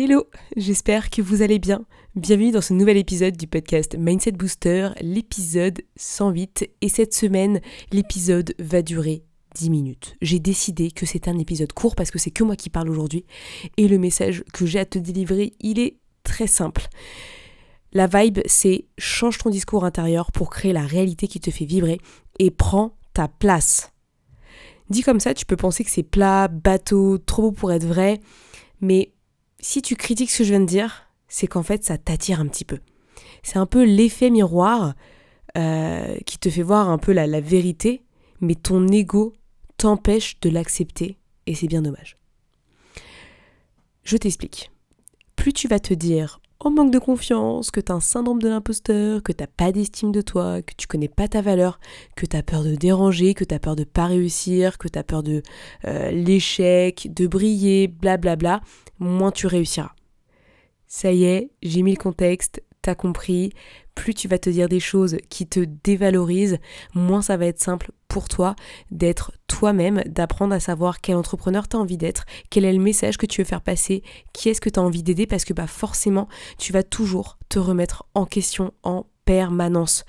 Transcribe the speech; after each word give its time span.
Hello, 0.00 0.28
j'espère 0.56 1.10
que 1.10 1.20
vous 1.20 1.42
allez 1.42 1.58
bien. 1.58 1.84
Bienvenue 2.14 2.52
dans 2.52 2.60
ce 2.60 2.72
nouvel 2.72 2.96
épisode 2.98 3.36
du 3.36 3.48
podcast 3.48 3.96
Mindset 3.98 4.30
Booster, 4.30 4.90
l'épisode 5.00 5.82
108. 5.96 6.70
Et 6.82 6.88
cette 6.88 7.12
semaine, 7.12 7.60
l'épisode 7.90 8.54
va 8.60 8.82
durer 8.82 9.24
10 9.56 9.70
minutes. 9.70 10.16
J'ai 10.22 10.38
décidé 10.38 10.92
que 10.92 11.04
c'est 11.04 11.26
un 11.26 11.36
épisode 11.36 11.72
court 11.72 11.96
parce 11.96 12.12
que 12.12 12.20
c'est 12.20 12.30
que 12.30 12.44
moi 12.44 12.54
qui 12.54 12.70
parle 12.70 12.90
aujourd'hui. 12.90 13.24
Et 13.76 13.88
le 13.88 13.98
message 13.98 14.44
que 14.52 14.66
j'ai 14.66 14.78
à 14.78 14.84
te 14.84 15.00
délivrer, 15.00 15.54
il 15.58 15.80
est 15.80 15.96
très 16.22 16.46
simple. 16.46 16.86
La 17.92 18.06
vibe, 18.06 18.38
c'est 18.46 18.84
change 18.98 19.38
ton 19.38 19.50
discours 19.50 19.84
intérieur 19.84 20.30
pour 20.30 20.50
créer 20.50 20.72
la 20.72 20.86
réalité 20.86 21.26
qui 21.26 21.40
te 21.40 21.50
fait 21.50 21.64
vibrer 21.64 21.98
et 22.38 22.52
prends 22.52 22.94
ta 23.14 23.26
place. 23.26 23.90
Dit 24.90 25.02
comme 25.02 25.18
ça, 25.18 25.34
tu 25.34 25.44
peux 25.44 25.56
penser 25.56 25.82
que 25.82 25.90
c'est 25.90 26.04
plat, 26.04 26.46
bateau, 26.46 27.18
trop 27.18 27.42
beau 27.42 27.50
pour 27.50 27.72
être 27.72 27.84
vrai, 27.84 28.20
mais 28.80 29.12
si 29.60 29.82
tu 29.82 29.96
critiques 29.96 30.30
ce 30.30 30.38
que 30.38 30.44
je 30.44 30.50
viens 30.50 30.60
de 30.60 30.66
dire, 30.66 31.08
c'est 31.28 31.46
qu'en 31.46 31.62
fait 31.62 31.84
ça 31.84 31.98
t'attire 31.98 32.40
un 32.40 32.46
petit 32.46 32.64
peu. 32.64 32.78
C'est 33.42 33.58
un 33.58 33.66
peu 33.66 33.84
l'effet 33.84 34.30
miroir 34.30 34.94
euh, 35.56 36.16
qui 36.26 36.38
te 36.38 36.50
fait 36.50 36.62
voir 36.62 36.88
un 36.88 36.98
peu 36.98 37.12
la, 37.12 37.26
la 37.26 37.40
vérité, 37.40 38.02
mais 38.40 38.54
ton 38.54 38.86
ego 38.88 39.34
t'empêche 39.76 40.38
de 40.40 40.50
l'accepter 40.50 41.18
et 41.46 41.54
c'est 41.54 41.66
bien 41.66 41.82
dommage. 41.82 42.16
Je 44.04 44.16
t'explique. 44.16 44.70
Plus 45.36 45.52
tu 45.52 45.68
vas 45.68 45.80
te 45.80 45.94
dire 45.94 46.40
en 46.60 46.70
manque 46.70 46.92
de 46.92 46.98
confiance, 46.98 47.70
que 47.70 47.80
tu 47.80 47.92
un 47.92 48.00
syndrome 48.00 48.42
de 48.42 48.48
l'imposteur, 48.48 49.22
que 49.22 49.32
tu 49.32 49.44
pas 49.56 49.70
d'estime 49.70 50.10
de 50.10 50.20
toi, 50.20 50.60
que 50.62 50.74
tu 50.76 50.86
connais 50.86 51.08
pas 51.08 51.28
ta 51.28 51.40
valeur, 51.40 51.78
que 52.16 52.26
tu 52.26 52.42
peur 52.42 52.64
de 52.64 52.74
déranger, 52.74 53.34
que 53.34 53.44
tu 53.44 53.58
peur 53.58 53.76
de 53.76 53.84
pas 53.84 54.06
réussir, 54.06 54.78
que 54.78 54.88
tu 54.88 54.98
as 54.98 55.04
peur 55.04 55.22
de 55.22 55.42
euh, 55.86 56.10
l'échec, 56.10 57.12
de 57.14 57.26
briller, 57.26 57.86
blablabla, 57.86 58.60
moins 58.98 59.30
tu 59.30 59.46
réussiras. 59.46 59.94
Ça 60.88 61.12
y 61.12 61.24
est, 61.24 61.50
j'ai 61.62 61.82
mis 61.82 61.92
le 61.92 62.02
contexte, 62.02 62.62
t'as 62.82 62.94
compris, 62.94 63.52
plus 63.98 64.14
tu 64.14 64.28
vas 64.28 64.38
te 64.38 64.48
dire 64.48 64.68
des 64.68 64.78
choses 64.78 65.16
qui 65.28 65.48
te 65.48 65.58
dévalorisent, 65.58 66.58
moins 66.94 67.20
ça 67.20 67.36
va 67.36 67.46
être 67.46 67.60
simple 67.60 67.90
pour 68.06 68.28
toi 68.28 68.54
d'être 68.92 69.32
toi-même, 69.48 70.04
d'apprendre 70.06 70.54
à 70.54 70.60
savoir 70.60 71.00
quel 71.00 71.16
entrepreneur 71.16 71.66
tu 71.66 71.76
as 71.76 71.80
envie 71.80 71.96
d'être, 71.96 72.24
quel 72.48 72.64
est 72.64 72.72
le 72.72 72.78
message 72.78 73.16
que 73.16 73.26
tu 73.26 73.40
veux 73.40 73.44
faire 73.44 73.60
passer, 73.60 74.04
qui 74.32 74.48
est-ce 74.48 74.60
que 74.60 74.70
tu 74.70 74.78
as 74.78 74.82
envie 74.84 75.02
d'aider, 75.02 75.26
parce 75.26 75.44
que 75.44 75.52
bah 75.52 75.66
forcément, 75.66 76.28
tu 76.58 76.72
vas 76.72 76.84
toujours 76.84 77.38
te 77.48 77.58
remettre 77.58 78.06
en 78.14 78.24
question 78.24 78.72
en 78.84 79.04
permanence. 79.24 80.04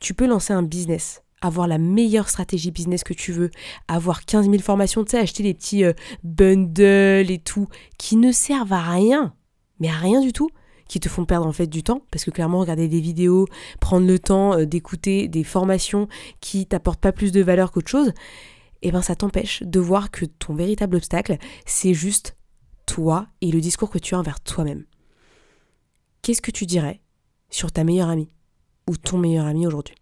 Tu 0.00 0.14
peux 0.14 0.26
lancer 0.26 0.54
un 0.54 0.62
business, 0.62 1.22
avoir 1.42 1.68
la 1.68 1.76
meilleure 1.76 2.30
stratégie 2.30 2.70
business 2.70 3.04
que 3.04 3.12
tu 3.12 3.32
veux, 3.32 3.50
avoir 3.86 4.24
15 4.24 4.46
000 4.48 4.62
formations, 4.62 5.04
tu 5.04 5.10
sais, 5.10 5.18
acheter 5.18 5.42
des 5.42 5.52
petits 5.52 5.84
euh, 5.84 5.92
bundles 6.24 7.30
et 7.30 7.40
tout, 7.44 7.68
qui 7.98 8.16
ne 8.16 8.32
servent 8.32 8.72
à 8.72 8.80
rien, 8.80 9.34
mais 9.78 9.88
à 9.88 9.96
rien 9.96 10.22
du 10.22 10.32
tout, 10.32 10.48
qui 10.88 11.00
te 11.00 11.08
font 11.08 11.24
perdre 11.24 11.46
en 11.46 11.52
fait 11.52 11.66
du 11.66 11.82
temps, 11.82 12.02
parce 12.10 12.24
que 12.24 12.30
clairement 12.30 12.60
regarder 12.60 12.88
des 12.88 13.00
vidéos, 13.00 13.46
prendre 13.80 14.06
le 14.06 14.18
temps 14.18 14.54
euh, 14.54 14.66
d'écouter 14.66 15.28
des 15.28 15.44
formations 15.44 16.08
qui 16.40 16.66
t'apportent 16.66 17.00
pas 17.00 17.12
plus 17.12 17.32
de 17.32 17.42
valeur 17.42 17.72
qu'autre 17.72 17.90
chose, 17.90 18.12
et 18.82 18.88
eh 18.88 18.92
ben 18.92 19.02
ça 19.02 19.16
t'empêche 19.16 19.62
de 19.62 19.80
voir 19.80 20.10
que 20.10 20.26
ton 20.26 20.54
véritable 20.54 20.96
obstacle, 20.96 21.38
c'est 21.64 21.94
juste 21.94 22.36
toi 22.84 23.26
et 23.40 23.50
le 23.50 23.60
discours 23.60 23.90
que 23.90 23.98
tu 23.98 24.14
as 24.14 24.18
envers 24.18 24.38
toi-même. 24.40 24.84
Qu'est-ce 26.22 26.42
que 26.42 26.50
tu 26.50 26.66
dirais 26.66 27.00
sur 27.50 27.72
ta 27.72 27.84
meilleure 27.84 28.10
amie 28.10 28.28
ou 28.88 28.96
ton 28.96 29.18
meilleur 29.18 29.46
ami 29.46 29.66
aujourd'hui? 29.66 29.94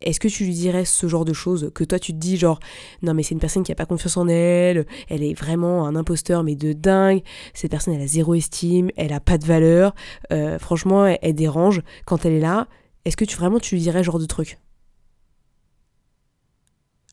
Est-ce 0.00 0.20
que 0.20 0.28
tu 0.28 0.44
lui 0.44 0.54
dirais 0.54 0.84
ce 0.84 1.06
genre 1.08 1.24
de 1.24 1.32
choses 1.32 1.70
que 1.74 1.84
toi 1.84 1.98
tu 1.98 2.12
te 2.12 2.18
dis 2.18 2.36
genre 2.36 2.58
non 3.02 3.12
mais 3.14 3.22
c'est 3.22 3.34
une 3.34 3.40
personne 3.40 3.62
qui 3.62 3.72
a 3.72 3.74
pas 3.74 3.86
confiance 3.86 4.16
en 4.16 4.28
elle, 4.28 4.86
elle 5.08 5.22
est 5.22 5.34
vraiment 5.34 5.86
un 5.86 5.94
imposteur 5.94 6.42
mais 6.42 6.54
de 6.54 6.72
dingue, 6.72 7.22
cette 7.54 7.70
personne 7.70 7.94
elle 7.94 8.02
a 8.02 8.06
zéro 8.06 8.34
estime, 8.34 8.90
elle 8.96 9.12
a 9.12 9.20
pas 9.20 9.38
de 9.38 9.44
valeur, 9.44 9.94
euh, 10.32 10.58
franchement 10.58 11.06
elle, 11.06 11.34
dérange. 11.34 11.82
Quand 12.06 12.24
elle 12.24 12.32
est 12.32 12.40
là. 12.40 12.66
Est-ce 13.04 13.16
que 13.16 13.24
tu 13.24 13.36
vraiment 13.36 13.58
tu 13.58 13.74
lui 13.74 13.82
dirais 13.82 14.00
ce 14.00 14.06
genre 14.06 14.18
de 14.18 14.26
truc? 14.26 14.58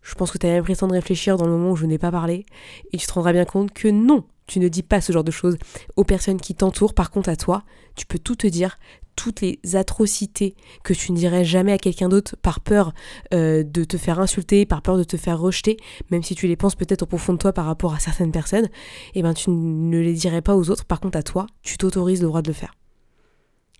Je 0.03 0.15
pense 0.15 0.31
que 0.31 0.37
tu 0.37 0.47
as 0.47 0.49
même 0.49 0.63
de 0.63 0.93
réfléchir 0.93 1.37
dans 1.37 1.45
le 1.45 1.51
moment 1.51 1.71
où 1.71 1.75
je 1.75 1.85
n'ai 1.85 1.97
pas 1.97 2.11
parlé. 2.11 2.45
Et 2.93 2.97
tu 2.97 3.05
te 3.07 3.13
rendras 3.13 3.33
bien 3.33 3.45
compte 3.45 3.73
que 3.73 3.89
non, 3.89 4.23
tu 4.47 4.59
ne 4.59 4.69
dis 4.69 4.83
pas 4.83 5.01
ce 5.01 5.11
genre 5.11 5.23
de 5.23 5.31
choses 5.31 5.57
aux 5.95 6.05
personnes 6.05 6.39
qui 6.39 6.55
t'entourent. 6.55 6.93
Par 6.93 7.11
contre, 7.11 7.29
à 7.29 7.35
toi, 7.35 7.63
tu 7.95 8.05
peux 8.05 8.19
tout 8.19 8.35
te 8.35 8.47
dire, 8.47 8.77
toutes 9.17 9.41
les 9.41 9.59
atrocités 9.73 10.55
que 10.83 10.93
tu 10.93 11.11
ne 11.11 11.17
dirais 11.17 11.43
jamais 11.43 11.73
à 11.73 11.77
quelqu'un 11.77 12.07
d'autre 12.07 12.37
par 12.37 12.61
peur 12.61 12.93
euh, 13.33 13.63
de 13.63 13.83
te 13.83 13.97
faire 13.97 14.19
insulter, 14.21 14.65
par 14.65 14.81
peur 14.81 14.97
de 14.97 15.03
te 15.03 15.17
faire 15.17 15.39
rejeter, 15.39 15.75
même 16.11 16.23
si 16.23 16.35
tu 16.35 16.47
les 16.47 16.55
penses 16.55 16.75
peut-être 16.75 17.01
au 17.01 17.07
profond 17.07 17.33
de 17.33 17.39
toi 17.39 17.51
par 17.51 17.65
rapport 17.65 17.93
à 17.93 17.99
certaines 17.99 18.31
personnes, 18.31 18.65
et 18.65 19.19
eh 19.19 19.21
ben 19.23 19.33
tu 19.33 19.49
ne 19.49 19.99
les 19.99 20.13
dirais 20.13 20.41
pas 20.41 20.55
aux 20.55 20.69
autres. 20.69 20.85
Par 20.85 21.01
contre, 21.01 21.17
à 21.17 21.23
toi, 21.23 21.47
tu 21.63 21.77
t'autorises 21.77 22.21
le 22.21 22.27
droit 22.27 22.41
de 22.41 22.47
le 22.47 22.53
faire. 22.53 22.73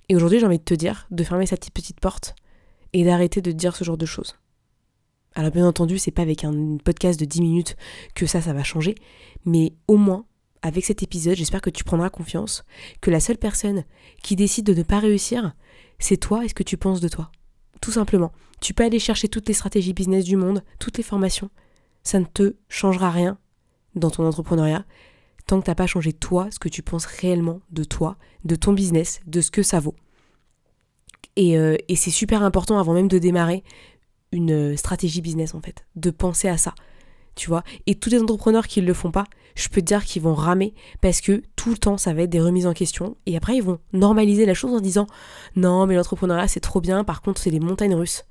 Et 0.09 0.15
aujourd'hui, 0.15 0.39
j'ai 0.39 0.45
envie 0.45 0.59
de 0.59 0.63
te 0.63 0.73
dire 0.73 1.07
de 1.11 1.23
fermer 1.23 1.45
cette 1.45 1.69
petite 1.71 1.99
porte 1.99 2.35
et 2.93 3.05
d'arrêter 3.05 3.41
de 3.41 3.51
dire 3.51 3.75
ce 3.75 3.83
genre 3.83 3.97
de 3.97 4.05
choses. 4.05 4.35
Alors 5.35 5.51
bien 5.51 5.67
entendu, 5.67 5.99
c'est 5.99 6.11
pas 6.11 6.23
avec 6.23 6.43
un 6.43 6.77
podcast 6.83 7.19
de 7.19 7.25
10 7.25 7.41
minutes 7.41 7.75
que 8.15 8.25
ça, 8.25 8.41
ça 8.41 8.53
va 8.53 8.63
changer, 8.63 8.95
mais 9.45 9.73
au 9.87 9.97
moins 9.97 10.25
avec 10.61 10.85
cet 10.85 11.03
épisode, 11.03 11.35
j'espère 11.35 11.61
que 11.61 11.69
tu 11.69 11.83
prendras 11.83 12.09
confiance 12.09 12.63
que 13.01 13.11
la 13.11 13.19
seule 13.19 13.37
personne 13.37 13.83
qui 14.23 14.35
décide 14.35 14.65
de 14.65 14.73
ne 14.73 14.83
pas 14.83 14.99
réussir, 14.99 15.53
c'est 15.99 16.17
toi 16.17 16.45
et 16.45 16.49
ce 16.49 16.53
que 16.53 16.63
tu 16.63 16.77
penses 16.77 17.01
de 17.01 17.07
toi. 17.07 17.31
Tout 17.81 17.91
simplement. 17.91 18.31
Tu 18.61 18.73
peux 18.73 18.83
aller 18.83 18.99
chercher 18.99 19.27
toutes 19.27 19.47
les 19.47 19.53
stratégies 19.53 19.93
business 19.93 20.25
du 20.25 20.35
monde, 20.35 20.63
toutes 20.79 20.97
les 20.97 21.03
formations. 21.03 21.49
Ça 22.03 22.19
ne 22.19 22.25
te 22.25 22.55
changera 22.69 23.11
rien 23.11 23.37
dans 23.95 24.09
ton 24.09 24.25
entrepreneuriat 24.25 24.85
tant 25.45 25.59
que 25.59 25.65
tu 25.65 25.71
n'as 25.71 25.75
pas 25.75 25.87
changé 25.87 26.11
toi, 26.13 26.49
ce 26.51 26.59
que 26.59 26.69
tu 26.69 26.83
penses 26.83 27.05
réellement 27.05 27.61
de 27.71 27.83
toi, 27.83 28.17
de 28.43 28.55
ton 28.55 28.73
business, 28.73 29.21
de 29.25 29.41
ce 29.41 29.49
que 29.49 29.63
ça 29.63 29.79
vaut. 29.79 29.95
Et, 31.37 31.57
euh, 31.57 31.77
et 31.87 31.95
c'est 31.95 32.11
super 32.11 32.43
important 32.43 32.77
avant 32.79 32.93
même 32.93 33.07
de 33.07 33.17
démarrer 33.17 33.63
une 34.33 34.75
stratégie 34.75 35.21
business 35.21 35.55
en 35.55 35.61
fait, 35.61 35.85
de 35.95 36.11
penser 36.11 36.49
à 36.49 36.57
ça 36.57 36.75
Et 37.85 37.95
tous 37.95 38.09
les 38.09 38.21
entrepreneurs 38.21 38.67
qui 38.67 38.81
ne 38.81 38.87
le 38.87 38.93
font 38.93 39.11
pas, 39.11 39.25
je 39.55 39.69
peux 39.69 39.81
te 39.81 39.85
dire 39.85 40.03
qu'ils 40.03 40.21
vont 40.21 40.35
ramer 40.35 40.73
parce 41.01 41.21
que 41.21 41.43
tout 41.55 41.69
le 41.69 41.77
temps, 41.77 41.97
ça 41.97 42.13
va 42.13 42.23
être 42.23 42.29
des 42.29 42.41
remises 42.41 42.67
en 42.67 42.73
question. 42.73 43.17
Et 43.25 43.35
après, 43.37 43.55
ils 43.57 43.63
vont 43.63 43.79
normaliser 43.93 44.45
la 44.45 44.53
chose 44.53 44.73
en 44.73 44.79
disant 44.79 45.07
Non, 45.55 45.85
mais 45.87 45.95
l'entrepreneuriat, 45.95 46.47
c'est 46.47 46.59
trop 46.59 46.81
bien, 46.81 47.03
par 47.03 47.21
contre, 47.21 47.41
c'est 47.41 47.49
les 47.49 47.59
montagnes 47.59 47.95
russes. 47.95 48.23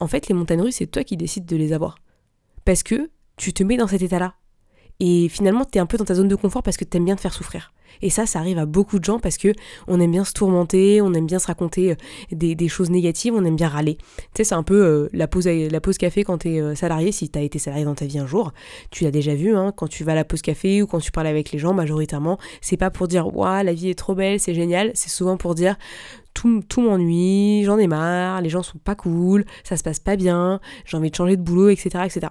En 0.00 0.06
fait, 0.06 0.28
les 0.28 0.34
montagnes 0.34 0.62
russes, 0.62 0.76
c'est 0.76 0.86
toi 0.86 1.04
qui 1.04 1.16
décides 1.16 1.46
de 1.46 1.56
les 1.56 1.72
avoir. 1.72 1.98
Parce 2.64 2.82
que 2.82 3.10
tu 3.36 3.52
te 3.52 3.62
mets 3.62 3.76
dans 3.76 3.88
cet 3.88 4.02
état-là. 4.02 4.34
Et 5.00 5.28
finalement, 5.28 5.64
tu 5.64 5.78
es 5.78 5.80
un 5.80 5.86
peu 5.86 5.96
dans 5.96 6.04
ta 6.04 6.14
zone 6.14 6.28
de 6.28 6.34
confort 6.34 6.62
parce 6.62 6.76
que 6.76 6.84
tu 6.84 6.96
aimes 6.96 7.04
bien 7.04 7.16
te 7.16 7.20
faire 7.20 7.34
souffrir. 7.34 7.72
Et 8.02 8.10
ça, 8.10 8.26
ça 8.26 8.38
arrive 8.38 8.58
à 8.58 8.66
beaucoup 8.66 8.98
de 8.98 9.04
gens 9.04 9.18
parce 9.18 9.36
que 9.36 9.52
on 9.86 10.00
aime 10.00 10.12
bien 10.12 10.24
se 10.24 10.32
tourmenter, 10.32 11.00
on 11.00 11.12
aime 11.14 11.26
bien 11.26 11.38
se 11.38 11.46
raconter 11.46 11.92
euh, 11.92 11.94
des, 12.32 12.68
choses 12.68 12.90
négatives, 12.90 13.34
on 13.34 13.44
aime 13.44 13.56
bien 13.56 13.68
râler. 13.68 13.96
Tu 13.96 14.04
sais, 14.36 14.44
c'est 14.44 14.54
un 14.54 14.62
peu 14.62 14.84
euh, 14.84 15.08
la, 15.12 15.28
pause, 15.28 15.46
la 15.46 15.80
pause 15.80 15.98
café 15.98 16.24
quand 16.24 16.38
tu 16.38 16.50
es 16.50 16.60
euh, 16.60 16.74
salarié, 16.74 17.12
si 17.12 17.28
tu 17.30 17.38
as 17.38 17.42
été 17.42 17.58
salarié 17.58 17.84
dans 17.84 17.94
ta 17.94 18.06
vie 18.06 18.18
un 18.18 18.26
jour. 18.26 18.52
Tu 18.90 19.04
l'as 19.04 19.10
déjà 19.10 19.34
vu, 19.34 19.56
hein, 19.56 19.72
quand 19.74 19.88
tu 19.88 20.04
vas 20.04 20.12
à 20.12 20.14
la 20.14 20.24
pause 20.24 20.42
café 20.42 20.82
ou 20.82 20.86
quand 20.86 21.00
tu 21.00 21.10
parles 21.10 21.26
avec 21.26 21.52
les 21.52 21.58
gens, 21.58 21.74
majoritairement, 21.74 22.38
c'est 22.60 22.76
pas 22.76 22.90
pour 22.90 23.08
dire 23.08 23.34
Waouh, 23.34 23.64
la 23.64 23.72
vie 23.72 23.90
est 23.90 23.98
trop 23.98 24.14
belle, 24.14 24.40
c'est 24.40 24.54
génial. 24.54 24.90
C'est 24.94 25.10
souvent 25.10 25.36
pour 25.36 25.54
dire 25.54 25.76
tout, 26.34 26.62
tout 26.68 26.82
m'ennuie, 26.82 27.64
j'en 27.64 27.78
ai 27.78 27.86
marre, 27.86 28.40
les 28.42 28.48
gens 28.48 28.62
sont 28.62 28.78
pas 28.78 28.94
cool, 28.94 29.44
ça 29.64 29.76
se 29.76 29.82
passe 29.82 29.98
pas 29.98 30.16
bien, 30.16 30.60
j'ai 30.84 30.96
envie 30.96 31.10
de 31.10 31.14
changer 31.16 31.36
de 31.36 31.42
boulot, 31.42 31.68
etc. 31.70 32.04
etc. 32.04 32.28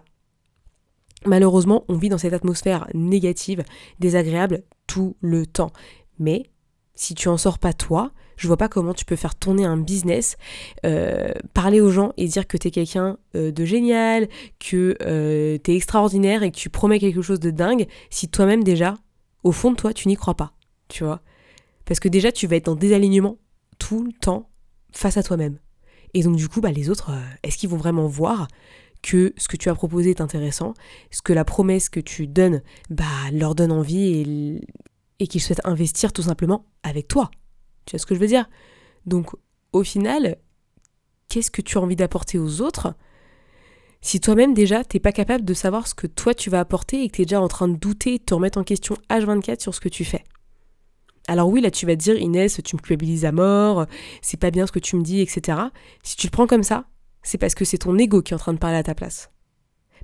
Malheureusement, 1.26 1.84
on 1.88 1.96
vit 1.96 2.10
dans 2.10 2.18
cette 2.18 2.34
atmosphère 2.34 2.88
négative, 2.94 3.64
désagréable 4.00 4.64
tout 4.86 5.16
le 5.20 5.46
temps. 5.46 5.72
Mais 6.20 6.50
si 6.96 7.16
tu 7.16 7.28
en 7.28 7.38
sors 7.38 7.60
pas 7.60 7.74
toi, 7.74 8.12
je 8.38 8.48
vois 8.48 8.58
pas 8.58 8.70
comment 8.70 8.94
tu 8.94 9.04
peux 9.04 9.16
faire 9.16 9.36
tourner 9.36 9.66
un 9.66 9.78
business, 9.78 10.38
euh, 10.86 11.32
parler 11.54 11.82
aux 11.82 11.90
gens 11.90 12.14
et 12.18 12.28
dire 12.28 12.48
que 12.48 12.58
tu 12.58 12.68
es 12.68 12.72
quelqu'un 12.72 13.18
euh, 13.36 13.52
de 13.52 13.66
génial, 13.66 14.28
que 14.60 14.96
euh, 15.02 15.58
tu 15.64 15.72
es 15.72 15.76
extraordinaire 15.76 16.44
et 16.44 16.52
que 16.52 16.58
tu 16.58 16.70
promets 16.70 17.00
quelque 17.00 17.22
chose 17.22 17.40
de 17.40 17.52
dingue, 17.52 17.88
si 18.10 18.30
toi-même 18.30 18.64
déjà, 18.64 18.96
au 19.44 19.52
fond 19.52 19.72
de 19.72 19.76
toi, 19.76 19.94
tu 19.94 20.08
n'y 20.08 20.16
crois 20.16 20.36
pas, 20.36 20.54
tu 20.88 21.04
vois. 21.04 21.22
Parce 21.86 22.00
que 22.00 22.10
déjà, 22.10 22.32
tu 22.32 22.48
vas 22.48 22.58
être 22.58 22.66
dans 22.66 22.76
désalignement 22.76 23.38
tout 23.80 24.04
le 24.04 24.12
temps 24.12 24.50
face 24.92 25.18
à 25.18 25.24
toi-même. 25.24 25.60
Et 26.14 26.24
donc 26.24 26.36
du 26.36 26.48
coup, 26.48 26.62
bah, 26.62 26.72
les 26.72 26.90
autres, 26.90 27.12
est-ce 27.44 27.58
qu'ils 27.58 27.70
vont 27.70 27.78
vraiment 27.78 28.08
voir 28.08 28.48
que 29.02 29.34
ce 29.38 29.48
que 29.48 29.58
tu 29.58 29.70
as 29.70 29.76
proposé 29.76 30.12
est 30.12 30.22
intéressant, 30.22 30.74
ce 31.12 31.22
que 31.22 31.34
la 31.34 31.46
promesse 31.46 31.90
que 31.90 32.00
tu 32.00 32.28
donnes 32.28 32.62
bah, 32.90 33.06
leur 33.32 33.56
donne 33.56 33.72
envie 33.72 34.62
et, 35.20 35.28
qu'ils 35.28 35.42
souhaitent 35.42 35.66
investir 35.66 36.14
tout 36.14 36.24
simplement 36.24 36.66
avec 36.84 37.08
toi. 37.08 37.32
Tu 37.86 37.92
vois 37.92 38.00
ce 38.00 38.06
que 38.06 38.16
je 38.16 38.20
veux 38.20 38.28
dire? 38.28 38.50
Donc 39.06 39.32
au 39.74 39.84
final, 39.84 40.38
qu'est-ce 41.30 41.52
que 41.52 41.62
tu 41.62 41.78
as 41.78 41.82
envie 41.82 41.96
d'apporter 41.96 42.38
aux 42.38 42.62
autres, 42.62 42.96
si 44.02 44.20
toi-même 44.20 44.54
déjà 44.54 44.84
t'es 44.84 45.00
pas 45.00 45.12
capable 45.12 45.44
de 45.44 45.54
savoir 45.54 45.88
ce 45.88 45.96
que 45.96 46.08
toi 46.08 46.34
tu 46.34 46.50
vas 46.50 46.60
apporter 46.60 47.04
et 47.04 47.10
que 47.10 47.16
tu 47.16 47.22
es 47.24 47.26
déjà 47.26 47.42
en 47.42 47.48
train 47.48 47.68
de 47.68 47.76
douter 47.76 48.20
de 48.20 48.24
te 48.24 48.34
remettre 48.34 48.58
en 48.58 48.64
question 48.64 48.96
H24 49.10 49.62
sur 49.62 49.74
ce 49.74 49.80
que 49.80 49.90
tu 49.90 50.06
fais. 50.06 50.24
Alors 51.28 51.50
oui, 51.50 51.62
là 51.62 51.72
tu 51.72 51.86
vas 51.86 51.94
te 51.96 52.02
dire 52.02 52.18
Inès, 52.18 52.62
tu 52.64 52.76
me 52.76 52.82
culpabilises 52.82 53.26
à 53.26 53.32
mort, 53.32 53.86
c'est 54.22 54.40
pas 54.40 54.52
bien 54.52 54.66
ce 54.66 54.72
que 54.72 54.80
tu 54.80 54.96
me 54.96 55.04
dis, 55.04 55.20
etc. 55.20 55.58
Si 56.04 56.16
tu 56.16 56.28
le 56.28 56.32
prends 56.32 56.48
comme 56.48 56.64
ça, 56.64 56.86
c'est 57.28 57.38
parce 57.38 57.56
que 57.56 57.66
c'est 57.66 57.80
ton 57.80 57.98
ego 57.98 58.22
qui 58.22 58.32
est 58.32 58.36
en 58.36 58.40
train 58.40 58.54
de 58.54 58.58
parler 58.58 58.78
à 58.78 58.84
ta 58.84 58.96
place. 58.96 59.32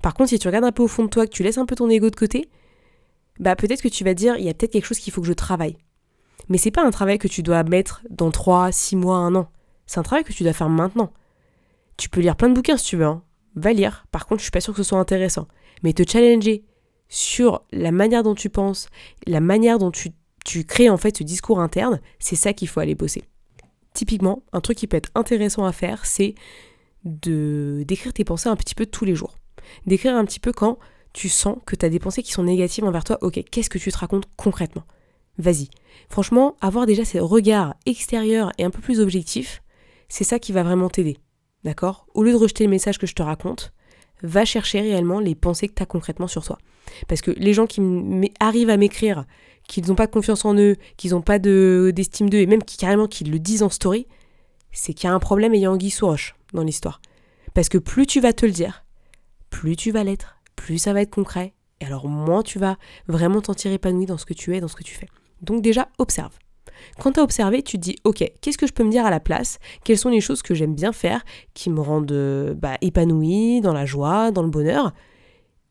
Par 0.01 0.13
contre, 0.13 0.31
si 0.31 0.39
tu 0.39 0.47
regardes 0.49 0.65
un 0.65 0.73
peu 0.73 0.83
au 0.83 0.89
fond 0.89 1.05
de 1.05 1.09
toi, 1.09 1.25
que 1.25 1.31
tu 1.31 1.41
laisses 1.41 1.57
un 1.57 1.65
peu 1.65 1.73
ton 1.73 1.89
ego 1.89 2.09
de 2.09 2.15
côté, 2.17 2.49
bah 3.39 3.55
peut-être 3.55 3.81
que 3.81 3.87
tu 3.87 4.03
vas 4.03 4.13
dire 4.13 4.35
il 4.35 4.43
y 4.43 4.49
a 4.49 4.53
peut-être 4.53 4.73
quelque 4.73 4.85
chose 4.85 4.99
qu'il 4.99 5.13
faut 5.13 5.21
que 5.21 5.27
je 5.27 5.33
travaille. 5.33 5.77
Mais 6.49 6.57
c'est 6.57 6.69
pas 6.69 6.85
un 6.85 6.91
travail 6.91 7.19
que 7.19 7.29
tu 7.29 7.41
dois 7.41 7.63
mettre 7.63 8.01
dans 8.09 8.29
3, 8.29 8.73
6 8.73 8.97
mois, 8.97 9.15
1 9.15 9.35
an. 9.35 9.49
C'est 9.85 10.01
un 10.01 10.03
travail 10.03 10.25
que 10.25 10.33
tu 10.33 10.43
dois 10.43 10.51
faire 10.51 10.67
maintenant. 10.67 11.13
Tu 11.95 12.09
peux 12.09 12.19
lire 12.19 12.35
plein 12.35 12.49
de 12.49 12.55
bouquins 12.55 12.75
si 12.75 12.87
tu 12.87 12.97
veux, 12.97 13.05
hein. 13.05 13.23
va 13.55 13.71
lire. 13.71 14.05
Par 14.11 14.25
contre, 14.25 14.39
je 14.39 14.43
suis 14.43 14.51
pas 14.51 14.59
sûre 14.59 14.73
que 14.73 14.83
ce 14.83 14.89
soit 14.89 14.99
intéressant. 14.99 15.47
Mais 15.81 15.93
te 15.93 16.03
challenger 16.05 16.65
sur 17.07 17.63
la 17.71 17.93
manière 17.93 18.23
dont 18.23 18.35
tu 18.35 18.49
penses, 18.49 18.89
la 19.27 19.39
manière 19.39 19.79
dont 19.79 19.91
tu 19.91 20.09
tu 20.43 20.65
crées 20.65 20.89
en 20.89 20.97
fait 20.97 21.15
ce 21.15 21.23
discours 21.23 21.61
interne, 21.61 22.01
c'est 22.19 22.35
ça 22.35 22.51
qu'il 22.51 22.67
faut 22.67 22.81
aller 22.81 22.95
bosser. 22.95 23.23
Typiquement, 23.93 24.43
un 24.51 24.59
truc 24.59 24.77
qui 24.77 24.87
peut 24.87 24.97
être 24.97 25.11
intéressant 25.15 25.63
à 25.63 25.71
faire, 25.71 26.05
c'est 26.05 26.35
de 27.03 27.83
d'écrire 27.87 28.13
tes 28.13 28.23
pensées 28.23 28.49
un 28.49 28.55
petit 28.55 28.75
peu 28.75 28.85
tous 28.85 29.05
les 29.05 29.15
jours. 29.15 29.37
D'écrire 29.85 30.15
un 30.15 30.25
petit 30.25 30.39
peu 30.39 30.51
quand 30.51 30.77
tu 31.13 31.29
sens 31.29 31.57
que 31.65 31.75
tu 31.75 31.85
as 31.85 31.89
des 31.89 31.99
pensées 31.99 32.23
qui 32.23 32.31
sont 32.31 32.43
négatives 32.43 32.83
envers 32.83 33.03
toi. 33.03 33.17
Ok, 33.21 33.41
qu'est-ce 33.51 33.69
que 33.69 33.77
tu 33.77 33.91
te 33.91 33.97
racontes 33.97 34.25
concrètement? 34.35 34.83
Vas-y. 35.37 35.69
Franchement, 36.09 36.55
avoir 36.61 36.85
déjà 36.85 37.05
ces 37.05 37.19
regards 37.19 37.75
extérieurs 37.85 38.51
et 38.57 38.63
un 38.63 38.69
peu 38.69 38.81
plus 38.81 38.99
objectifs, 38.99 39.61
c'est 40.09 40.23
ça 40.23 40.39
qui 40.39 40.51
va 40.51 40.63
vraiment 40.63 40.89
t'aider. 40.89 41.17
D'accord? 41.63 42.05
Au 42.13 42.23
lieu 42.23 42.31
de 42.31 42.37
rejeter 42.37 42.65
le 42.65 42.69
message 42.69 42.97
que 42.97 43.07
je 43.07 43.15
te 43.15 43.23
raconte, 43.23 43.73
va 44.21 44.45
chercher 44.45 44.81
réellement 44.81 45.19
les 45.19 45.35
pensées 45.35 45.67
que 45.67 45.73
tu 45.73 45.83
as 45.83 45.87
concrètement 45.87 46.27
sur 46.27 46.43
toi. 46.43 46.57
Parce 47.07 47.21
que 47.21 47.31
les 47.31 47.53
gens 47.53 47.67
qui 47.67 47.81
arrivent 48.39 48.69
à 48.69 48.77
m'écrire 48.77 49.25
qu'ils 49.67 49.87
n'ont 49.87 49.95
pas 49.95 50.07
confiance 50.07 50.45
en 50.45 50.55
eux, 50.55 50.75
qu'ils 50.97 51.11
n'ont 51.11 51.21
pas 51.21 51.39
d'estime 51.39 52.29
d'eux, 52.29 52.39
et 52.39 52.45
même 52.45 52.63
qui 52.63 52.77
carrément 52.77 53.07
qu'ils 53.07 53.31
le 53.31 53.39
disent 53.39 53.63
en 53.63 53.69
story, 53.69 54.07
c'est 54.71 54.93
qu'il 54.93 55.07
y 55.07 55.11
a 55.11 55.15
un 55.15 55.19
problème 55.19 55.53
ayant 55.53 55.77
Guy 55.77 55.89
sous 55.89 56.05
roche 56.05 56.35
dans 56.53 56.63
l'histoire. 56.63 57.01
Parce 57.53 57.69
que 57.69 57.77
plus 57.77 58.05
tu 58.05 58.19
vas 58.19 58.33
te 58.33 58.45
le 58.45 58.51
dire, 58.51 58.85
plus 59.49 59.75
tu 59.75 59.91
vas 59.91 60.03
l'être, 60.03 60.37
plus 60.55 60.77
ça 60.77 60.93
va 60.93 61.01
être 61.01 61.13
concret, 61.13 61.53
et 61.79 61.85
alors 61.85 62.07
moins 62.07 62.43
tu 62.43 62.59
vas 62.59 62.77
vraiment 63.07 63.41
t'en 63.41 63.53
tirer 63.53 63.75
épanoui 63.75 64.05
dans 64.05 64.17
ce 64.17 64.25
que 64.25 64.33
tu 64.33 64.55
es, 64.55 64.61
dans 64.61 64.67
ce 64.67 64.75
que 64.75 64.83
tu 64.83 64.95
fais. 64.95 65.07
Donc 65.41 65.61
déjà, 65.61 65.89
observe. 65.97 66.37
Quand 66.99 67.13
tu 67.13 67.19
as 67.19 67.23
observé, 67.23 67.61
tu 67.61 67.77
te 67.77 67.81
dis, 67.81 67.95
ok, 68.03 68.23
qu'est-ce 68.41 68.57
que 68.57 68.67
je 68.67 68.73
peux 68.73 68.83
me 68.83 68.91
dire 68.91 69.05
à 69.05 69.09
la 69.09 69.19
place? 69.19 69.59
Quelles 69.83 69.97
sont 69.97 70.09
les 70.09 70.21
choses 70.21 70.41
que 70.41 70.53
j'aime 70.53 70.75
bien 70.75 70.91
faire, 70.91 71.23
qui 71.53 71.69
me 71.69 71.81
rendent 71.81 72.11
euh, 72.11 72.53
bah, 72.53 72.77
épanoui, 72.81 73.61
dans 73.61 73.73
la 73.73 73.85
joie, 73.85 74.31
dans 74.31 74.43
le 74.43 74.49
bonheur? 74.49 74.93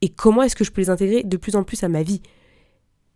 Et 0.00 0.08
comment 0.08 0.42
est-ce 0.42 0.56
que 0.56 0.64
je 0.64 0.70
peux 0.70 0.80
les 0.80 0.90
intégrer 0.90 1.22
de 1.22 1.36
plus 1.36 1.56
en 1.56 1.64
plus 1.64 1.82
à 1.84 1.88
ma 1.88 2.02
vie? 2.02 2.22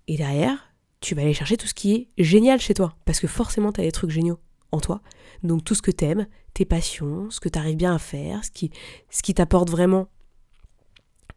Et 0.09 0.17
derrière, 0.17 0.73
tu 1.01 1.15
vas 1.15 1.23
aller 1.23 1.35
chercher 1.35 1.57
tout 1.57 1.67
ce 1.67 1.75
qui 1.75 1.95
est 1.95 2.09
génial 2.23 2.61
chez 2.61 2.75
toi. 2.75 2.95
Parce 3.05 3.21
que 3.21 3.27
forcément, 3.27 3.73
tu 3.73 3.81
as 3.81 3.85
des 3.85 3.93
trucs 3.93 4.11
géniaux 4.11 4.39
en 4.73 4.81
toi. 4.81 5.01
Donc 5.43 5.65
tout 5.65 5.75
ce 5.75 5.83
que 5.83 5.91
tu 5.91 6.05
aimes, 6.05 6.27
tes 6.55 6.65
passions, 6.65 7.31
ce 7.31 7.41
que 7.41 7.49
tu 7.49 7.59
arrives 7.59 7.77
bien 7.77 7.95
à 7.95 7.99
faire, 7.99 8.45
ce 8.45 8.51
qui, 8.51 8.71
ce 9.11 9.23
qui 9.23 9.35
t'apporte 9.35 9.71
vraiment 9.71 10.09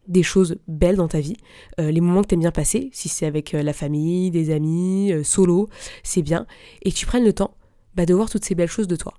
des 0.08 0.24
choses 0.24 0.58
belles 0.68 0.96
dans 0.96 1.08
ta 1.08 1.20
vie, 1.20 1.38
euh, 1.80 1.92
les 1.92 2.02
moments 2.02 2.24
que 2.24 2.28
tu 2.28 2.34
aimes 2.34 2.42
bien 2.42 2.52
passer, 2.52 2.90
si 2.94 3.10
c'est 3.10 3.28
avec 3.28 3.54
euh, 3.54 3.62
la 3.62 3.74
famille, 3.74 4.32
des 4.32 4.50
amis, 4.50 5.14
euh, 5.14 5.24
solo, 5.24 5.70
c'est 6.04 6.24
bien, 6.24 6.48
et 6.82 6.92
que 6.92 6.98
tu 6.98 7.06
prennes 7.06 7.24
le 7.24 7.34
temps 7.34 7.56
bah, 7.96 8.06
de 8.06 8.14
voir 8.14 8.30
toutes 8.30 8.44
ces 8.44 8.56
belles 8.56 8.70
choses 8.70 8.88
de 8.88 8.96
toi. 8.96 9.14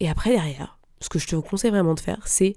Et 0.00 0.08
après, 0.08 0.30
derrière, 0.30 0.80
ce 1.00 1.08
que 1.08 1.18
je 1.18 1.26
te 1.26 1.36
conseille 1.36 1.70
vraiment 1.70 1.94
de 1.94 2.00
faire, 2.00 2.26
c'est 2.26 2.56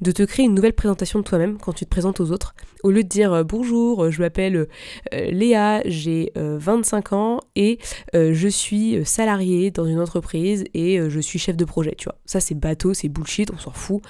de 0.00 0.12
te 0.12 0.22
créer 0.22 0.46
une 0.46 0.54
nouvelle 0.54 0.72
présentation 0.72 1.18
de 1.18 1.24
toi-même 1.24 1.58
quand 1.58 1.72
tu 1.72 1.84
te 1.84 1.90
présentes 1.90 2.20
aux 2.20 2.30
autres. 2.32 2.54
Au 2.82 2.90
lieu 2.90 3.02
de 3.02 3.08
dire 3.08 3.32
euh, 3.32 3.44
bonjour, 3.44 4.04
euh, 4.04 4.10
je 4.10 4.22
m'appelle 4.22 4.56
euh, 4.56 5.30
Léa, 5.30 5.82
j'ai 5.84 6.32
25 6.36 7.12
ans 7.12 7.40
et 7.56 7.78
je 8.14 8.48
suis 8.48 9.04
salariée 9.04 9.70
dans 9.70 9.84
une 9.84 10.00
entreprise 10.00 10.64
et 10.74 10.98
je 11.08 11.20
suis 11.20 11.38
chef 11.38 11.56
de 11.56 11.64
projet, 11.64 11.94
tu 11.96 12.04
vois. 12.04 12.16
Ça 12.24 12.40
c'est 12.40 12.54
bateau, 12.54 12.94
c'est 12.94 13.08
bullshit, 13.08 13.50
on 13.52 13.58
s'en 13.58 13.72
fout. 13.72 14.02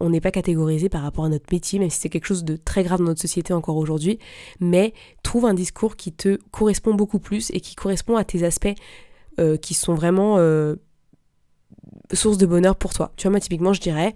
on 0.00 0.10
n'est 0.10 0.20
pas 0.20 0.30
catégorisé 0.30 0.88
par 0.88 1.02
rapport 1.02 1.24
à 1.24 1.28
notre 1.28 1.46
métier, 1.52 1.78
même 1.78 1.90
si 1.90 2.00
c'est 2.00 2.08
quelque 2.08 2.26
chose 2.26 2.44
de 2.44 2.56
très 2.56 2.82
grave 2.82 3.00
dans 3.00 3.06
notre 3.06 3.20
société 3.20 3.52
encore 3.52 3.76
aujourd'hui. 3.76 4.18
Mais 4.60 4.94
trouve 5.22 5.46
un 5.46 5.54
discours 5.54 5.96
qui 5.96 6.12
te 6.12 6.38
correspond 6.50 6.94
beaucoup 6.94 7.18
plus 7.18 7.50
et 7.50 7.60
qui 7.60 7.74
correspond 7.74 8.16
à 8.16 8.24
tes 8.24 8.44
aspects 8.44 8.74
qui 9.62 9.74
sont 9.74 9.94
vraiment 9.94 10.38
source 12.12 12.38
de 12.38 12.46
bonheur 12.46 12.76
pour 12.76 12.92
toi. 12.92 13.12
Tu 13.16 13.24
vois, 13.24 13.32
moi, 13.32 13.40
typiquement, 13.40 13.72
je 13.72 13.80
dirais, 13.80 14.14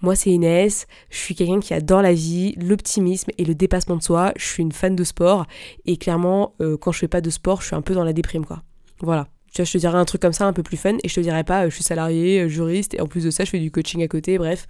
moi, 0.00 0.16
c'est 0.16 0.30
Inès, 0.30 0.86
je 1.10 1.16
suis 1.16 1.34
quelqu'un 1.34 1.60
qui 1.60 1.74
adore 1.74 2.02
la 2.02 2.12
vie, 2.12 2.54
l'optimisme 2.56 3.30
et 3.38 3.44
le 3.44 3.54
dépassement 3.54 3.96
de 3.96 4.02
soi. 4.02 4.32
Je 4.36 4.46
suis 4.46 4.62
une 4.62 4.72
fan 4.72 4.96
de 4.96 5.04
sport 5.04 5.46
et 5.86 5.96
clairement, 5.96 6.54
euh, 6.60 6.76
quand 6.76 6.92
je 6.92 6.98
fais 6.98 7.08
pas 7.08 7.20
de 7.20 7.30
sport, 7.30 7.60
je 7.60 7.66
suis 7.66 7.76
un 7.76 7.82
peu 7.82 7.94
dans 7.94 8.04
la 8.04 8.12
déprime, 8.12 8.44
quoi. 8.44 8.62
Voilà. 9.00 9.28
Tu 9.52 9.62
vois, 9.62 9.66
je 9.66 9.72
te 9.72 9.78
dirais 9.78 9.98
un 9.98 10.04
truc 10.04 10.20
comme 10.20 10.32
ça, 10.32 10.46
un 10.46 10.52
peu 10.52 10.64
plus 10.64 10.76
fun, 10.76 10.96
et 11.04 11.08
je 11.08 11.14
te 11.14 11.20
dirais 11.20 11.44
pas, 11.44 11.64
euh, 11.64 11.70
je 11.70 11.76
suis 11.76 11.84
salarié, 11.84 12.40
euh, 12.40 12.48
juriste, 12.48 12.94
et 12.94 13.00
en 13.00 13.06
plus 13.06 13.22
de 13.22 13.30
ça, 13.30 13.44
je 13.44 13.50
fais 13.50 13.60
du 13.60 13.70
coaching 13.70 14.02
à 14.02 14.08
côté, 14.08 14.36
bref, 14.36 14.66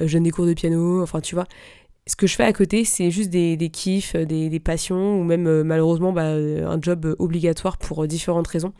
je 0.00 0.12
donne 0.12 0.24
des 0.24 0.32
cours 0.32 0.46
de 0.46 0.54
piano, 0.54 1.02
enfin, 1.02 1.20
tu 1.20 1.36
vois 1.36 1.46
ce 2.06 2.16
que 2.16 2.26
je 2.26 2.36
fais 2.36 2.44
à 2.44 2.52
côté, 2.52 2.84
c'est 2.84 3.10
juste 3.10 3.30
des, 3.30 3.56
des 3.56 3.70
kiffs, 3.70 4.14
des, 4.14 4.50
des, 4.50 4.60
passions, 4.60 5.18
ou 5.18 5.24
même 5.24 5.46
euh, 5.46 5.64
malheureusement 5.64 6.12
bah, 6.12 6.24
euh, 6.24 6.66
un 6.66 6.78
job 6.80 7.16
obligatoire 7.18 7.78
pour 7.78 8.04
euh, 8.04 8.06
différentes 8.06 8.46
raisons. 8.46 8.74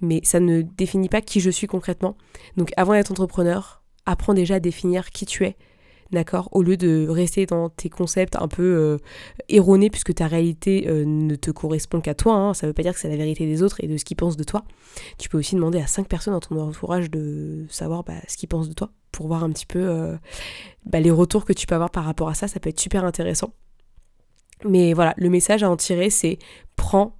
Mais 0.00 0.20
ça 0.24 0.40
ne 0.40 0.62
définit 0.62 1.08
pas 1.08 1.20
qui 1.20 1.40
je 1.40 1.50
suis 1.50 1.68
concrètement. 1.68 2.16
Donc 2.56 2.72
avant 2.76 2.94
d'être 2.94 3.12
entrepreneur, 3.12 3.82
apprends 4.06 4.34
déjà 4.34 4.56
à 4.56 4.60
définir 4.60 5.10
qui 5.10 5.24
tu 5.24 5.44
es, 5.44 5.56
d'accord 6.12 6.48
Au 6.52 6.62
lieu 6.62 6.76
de 6.76 7.06
rester 7.08 7.46
dans 7.46 7.68
tes 7.68 7.88
concepts 7.88 8.36
un 8.36 8.48
peu 8.48 8.98
erronés, 9.48 9.90
puisque 9.90 10.14
ta 10.14 10.26
réalité 10.26 10.86
ne 10.86 11.34
te 11.34 11.50
correspond 11.50 12.00
qu'à 12.00 12.14
toi, 12.14 12.34
hein. 12.34 12.54
ça 12.54 12.66
ne 12.66 12.70
veut 12.70 12.74
pas 12.74 12.82
dire 12.82 12.92
que 12.92 13.00
c'est 13.00 13.08
la 13.08 13.16
vérité 13.16 13.46
des 13.46 13.62
autres 13.62 13.82
et 13.82 13.86
de 13.86 13.96
ce 13.96 14.04
qu'ils 14.04 14.16
pensent 14.16 14.36
de 14.36 14.44
toi. 14.44 14.64
Tu 15.18 15.28
peux 15.28 15.38
aussi 15.38 15.54
demander 15.54 15.80
à 15.80 15.86
cinq 15.86 16.08
personnes 16.08 16.34
dans 16.34 16.40
ton 16.40 16.58
entourage 16.60 17.10
de 17.10 17.66
savoir 17.68 18.04
bah, 18.04 18.14
ce 18.28 18.36
qu'ils 18.36 18.48
pensent 18.48 18.68
de 18.68 18.74
toi 18.74 18.90
pour 19.12 19.26
voir 19.28 19.44
un 19.44 19.50
petit 19.50 19.66
peu 19.66 19.80
euh, 19.80 20.16
bah, 20.84 21.00
les 21.00 21.10
retours 21.10 21.44
que 21.44 21.52
tu 21.52 21.66
peux 21.66 21.74
avoir 21.74 21.90
par 21.90 22.04
rapport 22.04 22.28
à 22.28 22.34
ça. 22.34 22.48
Ça 22.48 22.60
peut 22.60 22.68
être 22.68 22.80
super 22.80 23.04
intéressant. 23.04 23.52
Mais 24.64 24.92
voilà, 24.92 25.14
le 25.16 25.30
message 25.30 25.62
à 25.62 25.70
en 25.70 25.76
tirer, 25.76 26.10
c'est 26.10 26.38
prends 26.76 27.18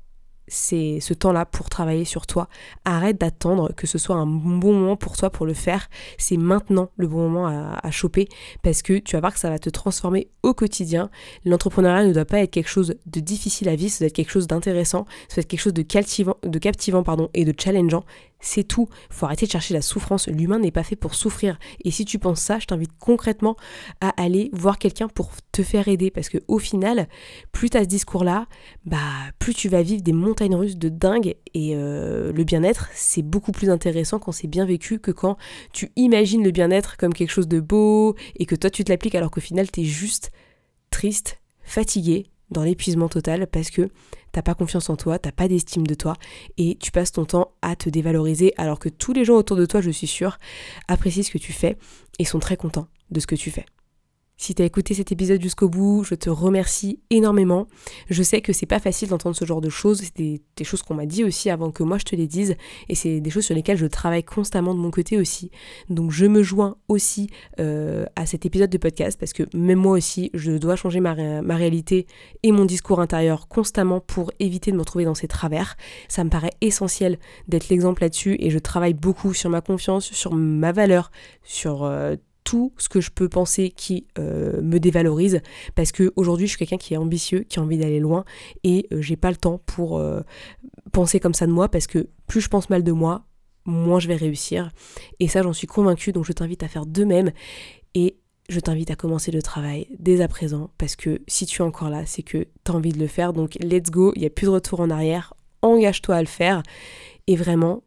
c'est 0.48 0.98
ce 1.00 1.14
temps-là 1.14 1.46
pour 1.46 1.68
travailler 1.68 2.04
sur 2.04 2.26
toi. 2.26 2.48
Arrête 2.84 3.18
d'attendre 3.18 3.72
que 3.74 3.86
ce 3.86 3.98
soit 3.98 4.16
un 4.16 4.26
bon 4.26 4.74
moment 4.74 4.96
pour 4.96 5.16
toi 5.16 5.30
pour 5.30 5.46
le 5.46 5.54
faire. 5.54 5.88
C'est 6.18 6.36
maintenant 6.36 6.90
le 6.96 7.06
bon 7.06 7.28
moment 7.28 7.46
à, 7.46 7.90
choper 7.90 8.28
parce 8.62 8.82
que 8.82 8.98
tu 8.98 9.14
vas 9.16 9.20
voir 9.20 9.34
que 9.34 9.38
ça 9.38 9.50
va 9.50 9.58
te 9.58 9.70
transformer 9.70 10.28
au 10.42 10.52
quotidien. 10.52 11.10
L'entrepreneuriat 11.44 12.06
ne 12.06 12.12
doit 12.12 12.24
pas 12.24 12.40
être 12.40 12.50
quelque 12.50 12.68
chose 12.68 12.96
de 13.06 13.20
difficile 13.20 13.68
à 13.68 13.76
vivre, 13.76 13.92
ça 13.92 14.00
doit 14.00 14.08
être 14.08 14.14
quelque 14.14 14.32
chose 14.32 14.46
d'intéressant, 14.46 15.06
ça 15.28 15.36
doit 15.36 15.42
être 15.42 15.48
quelque 15.48 15.60
chose 15.60 15.74
de 15.74 15.82
captivant, 15.82 16.36
de 16.42 16.58
captivant 16.58 17.02
pardon, 17.02 17.30
et 17.34 17.44
de 17.44 17.54
challengeant. 17.58 18.04
C'est 18.44 18.64
tout. 18.64 18.88
Faut 19.08 19.24
arrêter 19.24 19.46
de 19.46 19.50
chercher 19.50 19.72
la 19.72 19.80
souffrance. 19.80 20.28
L'humain 20.28 20.58
n'est 20.58 20.70
pas 20.70 20.82
fait 20.82 20.96
pour 20.96 21.14
souffrir. 21.14 21.58
Et 21.82 21.90
si 21.90 22.04
tu 22.04 22.18
penses 22.18 22.40
ça, 22.40 22.58
je 22.58 22.66
t'invite 22.66 22.92
concrètement 23.00 23.56
à 24.02 24.10
aller 24.22 24.50
voir 24.52 24.78
quelqu'un 24.78 25.08
pour 25.08 25.30
te 25.50 25.62
faire 25.62 25.88
aider 25.88 26.10
parce 26.10 26.28
que 26.28 26.38
au 26.46 26.58
final, 26.58 27.08
plus 27.52 27.70
tu 27.70 27.78
as 27.78 27.84
ce 27.84 27.88
discours-là, 27.88 28.46
bah 28.84 28.98
plus 29.38 29.54
tu 29.54 29.70
vas 29.70 29.82
vivre 29.82 30.02
des 30.02 30.12
mondes 30.12 30.34
montagne 30.34 30.56
russe 30.56 30.76
de 30.76 30.88
dingue 30.88 31.36
et 31.54 31.76
euh, 31.76 32.32
le 32.32 32.44
bien-être, 32.44 32.88
c'est 32.92 33.22
beaucoup 33.22 33.52
plus 33.52 33.70
intéressant 33.70 34.18
quand 34.18 34.32
c'est 34.32 34.48
bien 34.48 34.64
vécu 34.64 34.98
que 34.98 35.12
quand 35.12 35.36
tu 35.72 35.92
imagines 35.94 36.42
le 36.42 36.50
bien-être 36.50 36.96
comme 36.96 37.14
quelque 37.14 37.30
chose 37.30 37.46
de 37.46 37.60
beau 37.60 38.16
et 38.36 38.46
que 38.46 38.56
toi 38.56 38.68
tu 38.68 38.82
te 38.82 38.90
l'appliques 38.90 39.14
alors 39.14 39.30
qu'au 39.30 39.40
final 39.40 39.70
t'es 39.70 39.84
juste 39.84 40.32
triste, 40.90 41.40
fatigué, 41.62 42.26
dans 42.54 42.62
l'épuisement 42.62 43.08
total 43.08 43.46
parce 43.46 43.70
que 43.70 43.90
t'as 44.32 44.40
pas 44.40 44.54
confiance 44.54 44.88
en 44.88 44.96
toi, 44.96 45.18
t'as 45.18 45.32
pas 45.32 45.48
d'estime 45.48 45.86
de 45.86 45.94
toi 45.94 46.14
et 46.56 46.78
tu 46.80 46.90
passes 46.90 47.12
ton 47.12 47.26
temps 47.26 47.52
à 47.60 47.76
te 47.76 47.90
dévaloriser 47.90 48.54
alors 48.56 48.78
que 48.78 48.88
tous 48.88 49.12
les 49.12 49.26
gens 49.26 49.34
autour 49.34 49.58
de 49.58 49.66
toi, 49.66 49.82
je 49.82 49.90
suis 49.90 50.06
sûre, 50.06 50.38
apprécient 50.88 51.22
ce 51.22 51.30
que 51.30 51.38
tu 51.38 51.52
fais 51.52 51.76
et 52.18 52.24
sont 52.24 52.38
très 52.38 52.56
contents 52.56 52.88
de 53.10 53.20
ce 53.20 53.26
que 53.26 53.34
tu 53.34 53.50
fais. 53.50 53.66
Si 54.36 54.54
tu 54.54 54.62
as 54.62 54.64
écouté 54.64 54.94
cet 54.94 55.12
épisode 55.12 55.40
jusqu'au 55.40 55.68
bout, 55.68 56.02
je 56.02 56.16
te 56.16 56.28
remercie 56.28 56.98
énormément. 57.10 57.68
Je 58.10 58.22
sais 58.22 58.40
que 58.40 58.52
c'est 58.52 58.66
pas 58.66 58.80
facile 58.80 59.08
d'entendre 59.08 59.36
ce 59.36 59.44
genre 59.44 59.60
de 59.60 59.68
choses, 59.68 60.02
c'est 60.02 60.16
des, 60.16 60.64
choses 60.64 60.82
qu'on 60.82 60.94
m'a 60.94 61.06
dit 61.06 61.22
aussi 61.22 61.50
avant 61.50 61.70
que 61.70 61.84
moi 61.84 61.98
je 61.98 62.04
te 62.04 62.16
les 62.16 62.26
dise, 62.26 62.56
et 62.88 62.96
c'est 62.96 63.20
des 63.20 63.30
choses 63.30 63.44
sur 63.44 63.54
lesquelles 63.54 63.76
je 63.76 63.86
travaille 63.86 64.24
constamment 64.24 64.74
de 64.74 64.80
mon 64.80 64.90
côté 64.90 65.18
aussi. 65.18 65.52
Donc 65.88 66.10
je 66.10 66.26
me 66.26 66.42
joins 66.42 66.76
aussi 66.88 67.30
euh, 67.60 68.06
à 68.16 68.26
cet 68.26 68.44
épisode 68.44 68.70
de 68.70 68.78
podcast 68.78 69.18
parce 69.18 69.32
que 69.32 69.44
même 69.56 69.78
moi 69.78 69.92
aussi, 69.92 70.30
je 70.34 70.52
dois 70.52 70.74
changer 70.74 70.98
ma, 70.98 71.14
ma 71.42 71.56
réalité 71.56 72.06
et 72.42 72.50
mon 72.50 72.64
discours 72.64 73.00
intérieur 73.00 73.46
constamment 73.46 74.00
pour 74.00 74.32
éviter 74.40 74.72
de 74.72 74.76
me 74.76 74.82
retrouver 74.82 75.04
dans 75.04 75.14
ces 75.14 75.28
travers. 75.28 75.76
Ça 76.08 76.24
me 76.24 76.30
paraît 76.30 76.54
essentiel 76.60 77.18
d'être 77.46 77.68
l'exemple 77.68 78.02
là-dessus 78.02 78.36
et 78.40 78.50
je 78.50 78.58
travaille 78.58 78.94
beaucoup 78.94 79.32
sur 79.32 79.48
ma 79.48 79.60
confiance, 79.60 80.10
sur 80.12 80.34
ma 80.34 80.72
valeur, 80.72 81.12
sur 81.44 81.84
euh, 81.84 82.16
tout 82.44 82.72
ce 82.76 82.88
que 82.88 83.00
je 83.00 83.10
peux 83.10 83.28
penser 83.28 83.70
qui 83.70 84.06
euh, 84.18 84.60
me 84.60 84.78
dévalorise 84.78 85.40
parce 85.74 85.92
que 85.92 86.12
aujourd'hui 86.14 86.46
je 86.46 86.50
suis 86.50 86.58
quelqu'un 86.58 86.76
qui 86.76 86.94
est 86.94 86.98
ambitieux, 86.98 87.40
qui 87.40 87.58
a 87.58 87.62
envie 87.62 87.78
d'aller 87.78 88.00
loin 88.00 88.24
et 88.62 88.86
euh, 88.92 89.00
j'ai 89.00 89.16
pas 89.16 89.30
le 89.30 89.36
temps 89.36 89.60
pour 89.66 89.98
euh, 89.98 90.20
penser 90.92 91.20
comme 91.20 91.34
ça 91.34 91.46
de 91.46 91.52
moi 91.52 91.68
parce 91.68 91.86
que 91.86 92.08
plus 92.26 92.42
je 92.42 92.48
pense 92.48 92.70
mal 92.70 92.84
de 92.84 92.92
moi, 92.92 93.24
moins 93.64 94.00
je 94.00 94.08
vais 94.08 94.16
réussir. 94.16 94.70
Et 95.20 95.28
ça, 95.28 95.42
j'en 95.42 95.52
suis 95.52 95.66
convaincue, 95.66 96.12
donc 96.12 96.24
je 96.24 96.32
t'invite 96.32 96.62
à 96.62 96.68
faire 96.68 96.86
de 96.86 97.04
même. 97.04 97.32
Et 97.94 98.18
je 98.48 98.60
t'invite 98.60 98.90
à 98.90 98.96
commencer 98.96 99.30
le 99.30 99.42
travail 99.42 99.88
dès 99.98 100.20
à 100.20 100.28
présent, 100.28 100.70
parce 100.78 100.96
que 100.96 101.22
si 101.26 101.46
tu 101.46 101.62
es 101.62 101.64
encore 101.64 101.88
là, 101.88 102.04
c'est 102.06 102.22
que 102.22 102.46
tu 102.64 102.72
as 102.72 102.74
envie 102.74 102.92
de 102.92 102.98
le 102.98 103.06
faire. 103.06 103.32
Donc 103.32 103.54
let's 103.60 103.90
go, 103.90 104.12
il 104.16 104.20
n'y 104.20 104.26
a 104.26 104.30
plus 104.30 104.46
de 104.46 104.50
retour 104.50 104.80
en 104.80 104.90
arrière. 104.90 105.34
Engage-toi 105.62 106.16
à 106.16 106.20
le 106.20 106.28
faire. 106.28 106.62
Et 107.26 107.36
vraiment, 107.36 107.82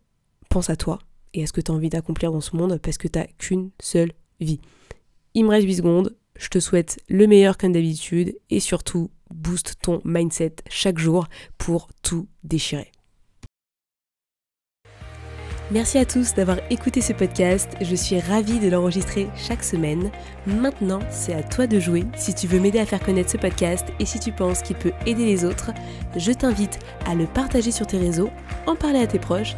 pense 0.50 0.70
à 0.70 0.76
toi 0.76 1.00
et 1.34 1.44
à 1.44 1.48
ce 1.48 1.54
que 1.54 1.62
tu 1.62 1.72
as 1.72 1.76
envie 1.76 1.90
d'accomplir 1.90 2.32
dans 2.32 2.42
ce 2.42 2.56
monde, 2.56 2.80
parce 2.82 2.98
que 2.98 3.08
tu 3.08 3.20
qu'une 3.38 3.70
seule 3.80 4.12
vie. 4.40 4.60
Il 5.34 5.46
me 5.46 5.50
reste 5.50 5.68
8 5.68 5.76
secondes. 5.76 6.16
Je 6.38 6.50
te 6.50 6.60
souhaite 6.60 7.00
le 7.10 7.28
meilleur 7.28 7.58
comme 7.58 7.74
d'habitude 7.74 8.38
et 8.50 8.60
surtout, 8.60 9.10
booste 9.34 9.76
ton 9.82 10.02
mindset 10.06 10.56
chaque 10.70 11.00
jour 11.00 11.28
pour 11.58 11.90
tout 12.02 12.28
déchirer. 12.44 12.92
Merci 15.70 15.98
à 15.98 16.06
tous 16.06 16.34
d'avoir 16.34 16.60
écouté 16.70 17.02
ce 17.02 17.12
podcast. 17.12 17.76
Je 17.82 17.94
suis 17.94 18.18
ravie 18.22 18.60
de 18.60 18.70
l'enregistrer 18.70 19.28
chaque 19.36 19.66
semaine. 19.66 20.12
Maintenant, 20.46 21.02
c'est 21.12 21.34
à 21.34 21.44
toi 21.44 21.68
de 21.68 21.78
jouer. 21.78 22.06
Si 22.16 22.34
tu 22.34 22.48
veux 22.48 22.62
m'aider 22.62 22.80
à 22.80 22.86
faire 22.86 23.04
connaître 23.04 23.32
ce 23.32 23.38
podcast 23.38 23.86
et 24.00 24.06
si 24.06 24.18
tu 24.18 24.32
penses 24.32 24.62
qu'il 24.62 24.78
peut 24.78 24.94
aider 25.06 25.26
les 25.26 25.44
autres, 25.44 25.72
je 26.16 26.32
t'invite 26.32 26.80
à 27.06 27.16
le 27.16 27.26
partager 27.26 27.72
sur 27.72 27.86
tes 27.86 27.98
réseaux, 27.98 28.30
en 28.66 28.78
parler 28.78 29.00
à 29.00 29.08
tes 29.08 29.20
proches 29.20 29.58